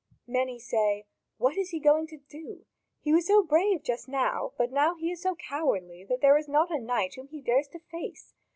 Many 0.25 0.57
say: 0.57 1.05
"What 1.37 1.57
is 1.57 1.69
he 1.69 1.79
going 1.79 2.07
to 2.07 2.17
do? 2.17 2.65
He 3.01 3.13
was 3.13 3.27
so 3.27 3.43
brave 3.43 3.83
just 3.83 4.07
now; 4.07 4.51
but 4.57 4.71
now 4.71 4.95
he 4.95 5.11
is 5.11 5.21
so 5.21 5.35
cowardly 5.35 6.03
that 6.09 6.21
there 6.21 6.39
is 6.39 6.47
not 6.47 6.71
a 6.71 6.79
knight 6.79 7.13
whom 7.13 7.27
he 7.27 7.39
dares 7.39 7.67
to 7.67 7.79
face. 7.91 8.33